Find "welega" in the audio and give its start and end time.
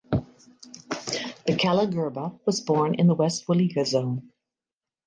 3.45-3.85